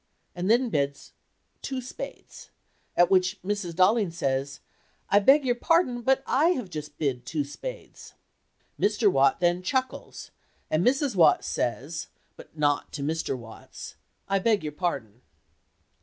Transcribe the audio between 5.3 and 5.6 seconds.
your